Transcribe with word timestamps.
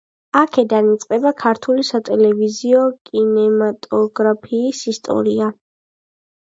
აქედან 0.39 0.87
იწყება 0.93 1.33
ქართული 1.43 1.85
სატელევიზიო 1.91 2.83
კინემატოგრაფიის 3.13 4.85
ისტორია. 4.97 5.57